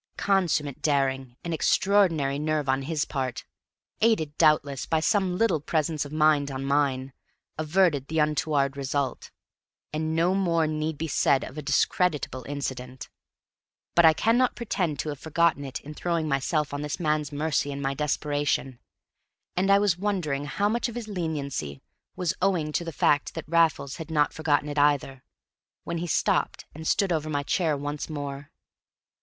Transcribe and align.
Consummate 0.17 0.81
daring 0.81 1.37
and 1.43 1.53
extraordinary 1.53 2.39
nerve 2.39 2.67
on 2.67 2.81
his 2.81 3.05
part, 3.05 3.45
aided, 4.01 4.35
doubtless, 4.39 4.87
by 4.87 4.99
some 4.99 5.37
little 5.37 5.59
presence 5.59 6.05
of 6.05 6.11
mind 6.11 6.49
on 6.49 6.65
mine, 6.65 7.13
averted 7.59 8.07
the 8.07 8.17
untoward 8.17 8.75
result; 8.75 9.29
and 9.93 10.15
no 10.15 10.33
more 10.33 10.65
need 10.65 10.97
be 10.97 11.07
said 11.07 11.43
of 11.43 11.55
a 11.55 11.61
discreditable 11.61 12.43
incident. 12.49 13.09
But 13.93 14.05
I 14.05 14.13
cannot 14.13 14.55
pretend 14.55 14.97
to 15.01 15.09
have 15.09 15.19
forgotten 15.19 15.63
it 15.63 15.79
in 15.81 15.93
throwing 15.93 16.27
myself 16.27 16.73
on 16.73 16.81
this 16.81 16.99
man's 16.99 17.31
mercy 17.31 17.71
in 17.71 17.79
my 17.79 17.93
desperation. 17.93 18.79
And 19.55 19.69
I 19.69 19.77
was 19.77 19.99
wondering 19.99 20.45
how 20.45 20.67
much 20.67 20.89
of 20.89 20.95
his 20.95 21.07
leniency 21.07 21.79
was 22.15 22.33
owing 22.41 22.71
to 22.71 22.83
the 22.83 22.91
fact 22.91 23.35
that 23.35 23.47
Raffles 23.47 23.97
had 23.97 24.09
not 24.09 24.33
forgotten 24.33 24.67
it 24.67 24.79
either, 24.79 25.23
when 25.83 25.99
he 25.99 26.07
stopped 26.07 26.65
and 26.73 26.87
stood 26.87 27.11
over 27.13 27.29
my 27.29 27.43
chair 27.43 27.77
once 27.77 28.09
more. 28.09 28.49